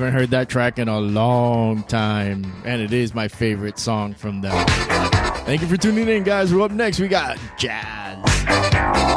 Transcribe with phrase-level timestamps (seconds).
[0.00, 4.40] haven't heard that track in a long time, and it is my favorite song from
[4.40, 4.66] them.
[5.44, 6.54] Thank you for tuning in, guys.
[6.54, 6.98] We're up next.
[6.98, 9.09] We got jazz.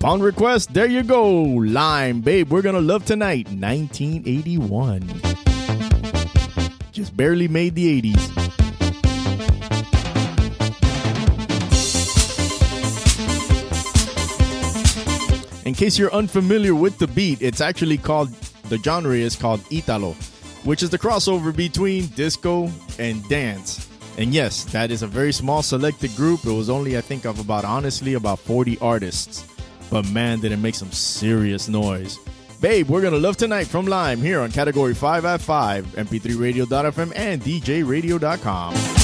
[0.00, 1.30] Upon request, there you go.
[1.30, 3.46] Lime, babe, we're gonna love tonight.
[3.48, 5.02] 1981.
[6.90, 8.16] Just barely made the 80s.
[15.66, 18.30] In case you're unfamiliar with the beat, it's actually called,
[18.70, 20.12] the genre is called Italo,
[20.64, 23.86] which is the crossover between disco and dance.
[24.16, 26.46] And yes, that is a very small selected group.
[26.46, 29.49] It was only, I think, of about, honestly, about 40 artists.
[29.90, 32.18] But man, did it make some serious noise.
[32.60, 37.42] Babe, we're gonna love tonight from Lime here on Category 5 at 5, MP3Radio.fm, and
[37.42, 38.99] DJRadio.com.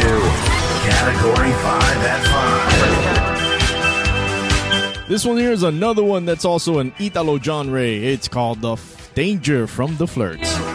[0.00, 2.24] Category 5 at
[5.02, 5.08] 5.
[5.08, 7.82] This one here is another one that's also an Italo genre.
[7.82, 10.71] It's called The F- Danger from the Flirts.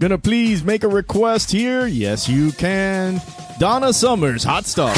[0.00, 1.84] Gonna please make a request here?
[1.88, 3.20] Yes, you can.
[3.58, 4.94] Donna Summers, Hot Stuff.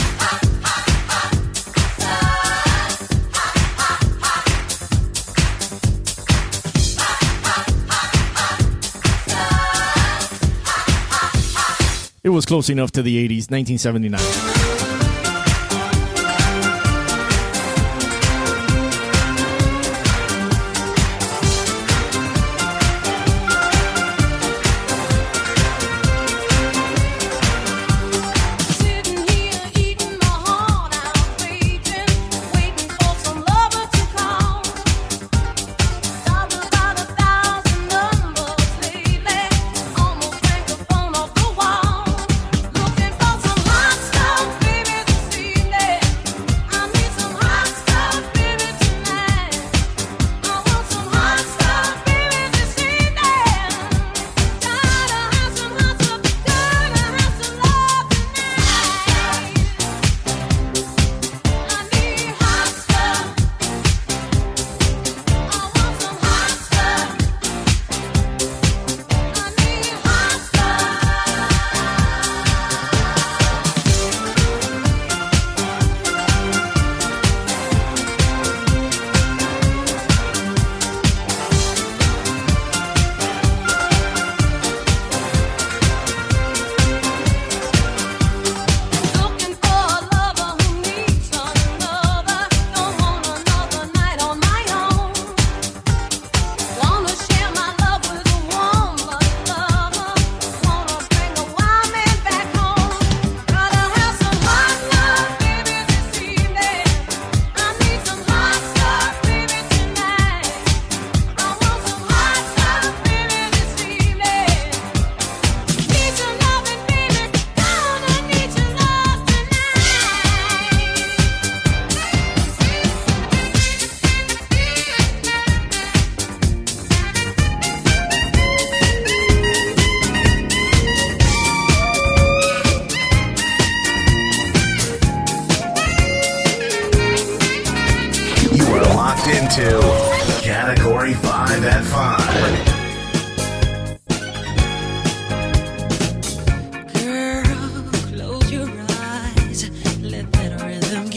[12.22, 14.69] It was close enough to the 80s, 1979.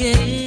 [0.04, 0.43] yeah.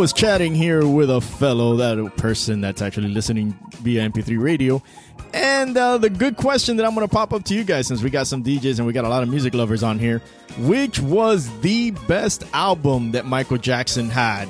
[0.00, 4.82] was chatting here with a fellow, that person that's actually listening via MP3 radio.
[5.34, 8.02] And uh, the good question that I'm going to pop up to you guys, since
[8.02, 10.22] we got some DJs and we got a lot of music lovers on here,
[10.60, 14.48] which was the best album that Michael Jackson had?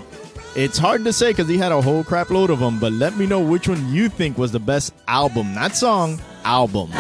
[0.55, 3.17] It's hard to say because he had a whole crap load of them, but let
[3.17, 6.93] me know which one you think was the best album, not song, album.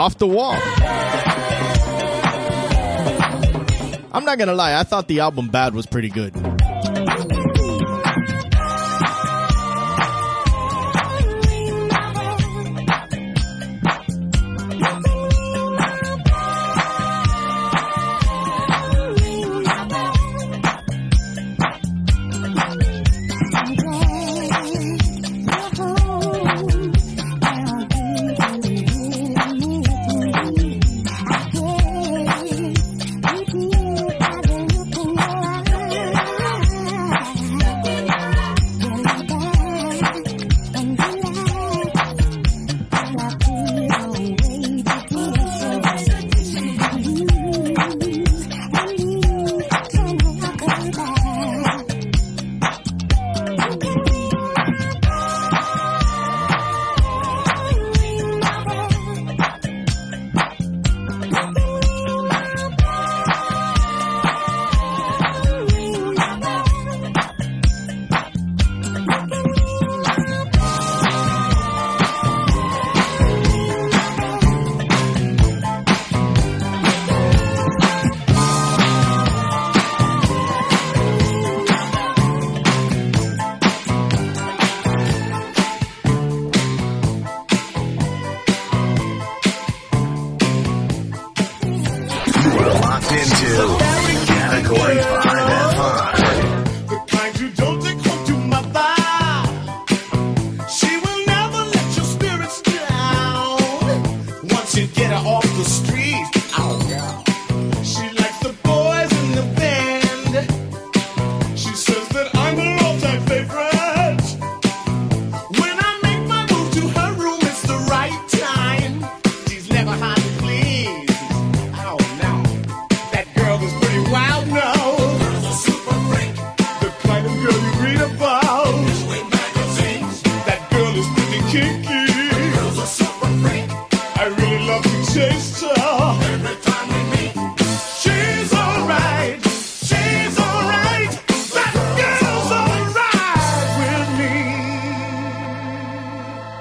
[0.00, 0.56] off the wall.
[4.12, 6.34] I'm not gonna lie, I thought the album Bad was pretty good.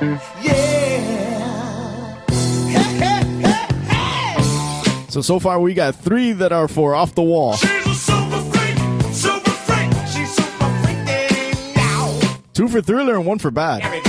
[0.01, 0.07] Yeah.
[2.29, 7.57] Hey, hey, hey, so, so far we got three that are for off the wall.
[7.57, 8.77] Freak, freak,
[12.53, 14.08] Two for thriller and one for bad.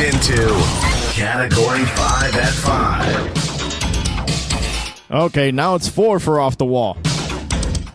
[0.00, 0.48] into
[1.12, 2.52] Category 5 at
[5.10, 5.10] 5.
[5.10, 6.96] Okay, now it's 4 for Off the Wall.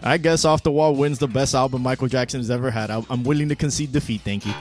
[0.03, 2.91] I guess Off the Wall wins the best album Michael Jackson has ever had.
[2.91, 4.53] I'm willing to concede defeat, thank you.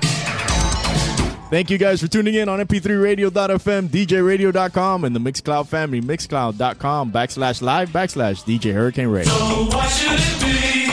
[1.50, 7.60] Thank you guys for tuning in on mp3radio.fm, djradio.com, and the Mixcloud family, mixcloud.com backslash
[7.60, 9.32] live backslash DJ Hurricane Radio.
[9.32, 10.83] So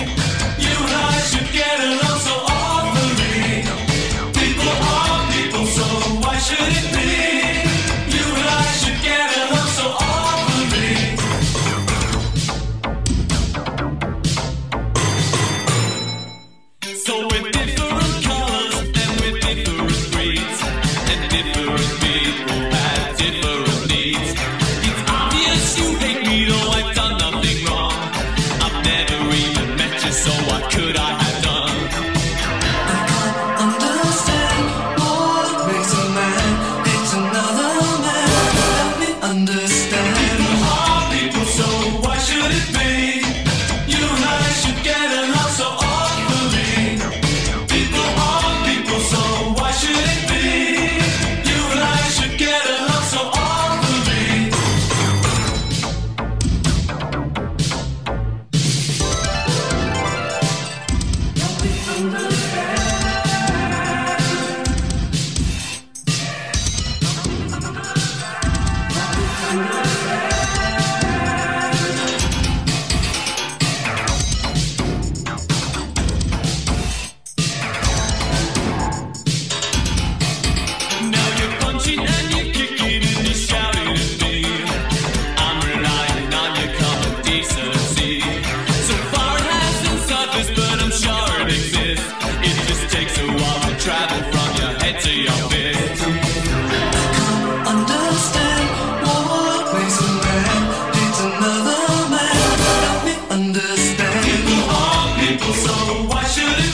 [105.37, 105.71] people, so
[106.09, 106.70] why should it?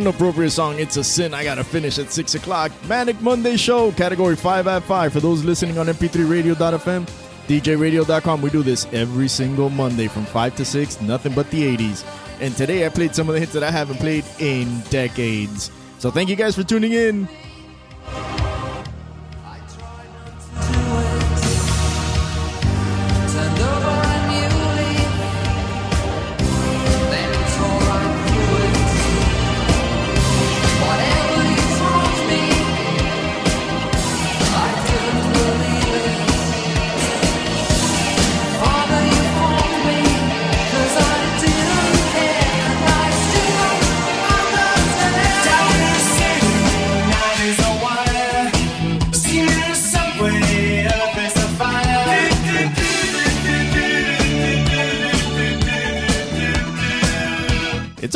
[0.00, 0.78] an appropriate song.
[0.78, 1.34] It's a sin.
[1.34, 2.72] I gotta finish at six o'clock.
[2.88, 5.12] Manic Monday Show, category five at five.
[5.12, 7.06] For those listening on mp3radio.fm,
[7.46, 11.00] djradio.com, we do this every single Monday from five to six.
[11.00, 12.04] Nothing but the '80s.
[12.40, 15.70] And today I played some of the hits that I haven't played in decades.
[15.98, 17.28] So thank you guys for tuning in.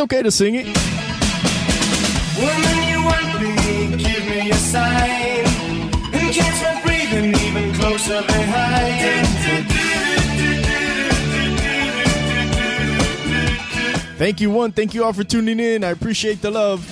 [0.04, 0.66] Okay to sing it.
[2.36, 5.46] Woman, you want me, give me a sign.
[6.12, 9.24] And catch my breathing even closer behind.
[14.18, 14.72] Thank you, one.
[14.72, 15.82] Thank you all for tuning in.
[15.82, 16.84] I appreciate the love.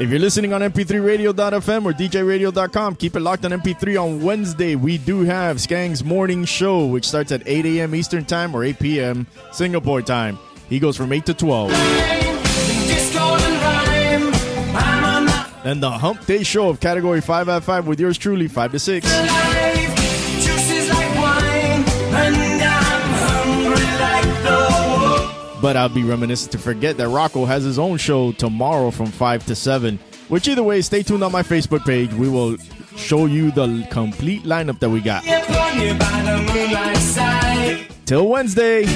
[0.00, 4.74] If you're listening on mp3radio.fm or djradio.com, keep it locked on MP3 on Wednesday.
[4.74, 7.94] We do have Skang's morning show, which starts at 8 a.m.
[7.94, 9.26] Eastern Time or 8 p.m.
[9.52, 10.38] Singapore time.
[10.70, 11.70] He goes from 8 to 12.
[11.70, 14.74] Discord and rhyme.
[14.74, 15.26] I'm on
[15.64, 18.78] the the Hump Day show of Category 5 at 5 with yours truly, 5 to
[18.78, 19.06] 6.
[25.60, 29.46] But I'll be reminiscent to forget that Rocco has his own show tomorrow from 5
[29.46, 29.98] to 7.
[30.28, 32.12] Which, either way, stay tuned on my Facebook page.
[32.14, 32.56] We will
[32.96, 35.22] show you the complete lineup that we got.
[38.06, 38.86] Till Wednesday.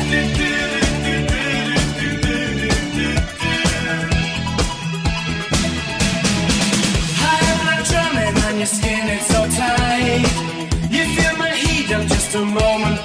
[8.65, 10.25] Skin, it's so tight.
[10.91, 13.05] You feel my heat, I'm just a moment,